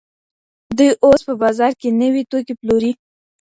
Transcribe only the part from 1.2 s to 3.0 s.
په بازار کي نوي توکي پلوري.